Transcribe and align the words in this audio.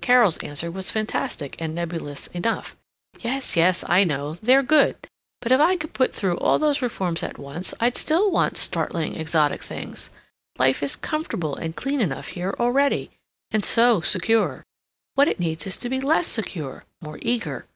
Carol's 0.00 0.38
answer 0.38 0.70
was 0.70 0.90
fantastic 0.90 1.54
and 1.60 1.74
nebulous 1.74 2.26
enough: 2.28 2.74
"Yes.... 3.20 3.54
Yes.... 3.54 3.84
I 3.86 4.02
know. 4.02 4.38
They're 4.40 4.62
good. 4.62 4.96
But 5.42 5.52
if 5.52 5.60
I 5.60 5.76
could 5.76 5.92
put 5.92 6.14
through 6.14 6.38
all 6.38 6.58
those 6.58 6.80
reforms 6.80 7.22
at 7.22 7.36
once, 7.36 7.74
I'd 7.78 7.94
still 7.98 8.30
want 8.30 8.56
startling, 8.56 9.16
exotic 9.16 9.62
things. 9.62 10.08
Life 10.58 10.82
is 10.82 10.96
comfortable 10.96 11.54
and 11.54 11.76
clean 11.76 12.00
enough 12.00 12.28
here 12.28 12.54
already. 12.58 13.10
And 13.50 13.62
so 13.62 14.00
secure. 14.00 14.64
What 15.16 15.28
it 15.28 15.38
needs 15.38 15.66
is 15.66 15.76
to 15.76 15.90
be 15.90 16.00
less 16.00 16.26
secure, 16.28 16.86
more 17.02 17.18
eager. 17.20 17.66